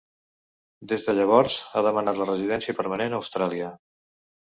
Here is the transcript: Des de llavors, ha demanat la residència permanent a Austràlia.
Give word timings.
Des 0.91 1.05
de 1.09 1.15
llavors, 1.19 1.59
ha 1.81 1.85
demanat 1.89 2.25
la 2.25 2.29
residència 2.33 2.79
permanent 2.83 3.17
a 3.19 3.25
Austràlia. 3.25 3.73